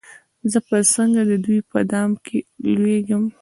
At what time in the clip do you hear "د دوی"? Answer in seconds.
1.29-1.59